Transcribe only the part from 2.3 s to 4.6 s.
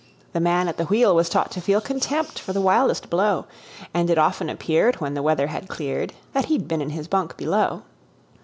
for the wildest blow, And it often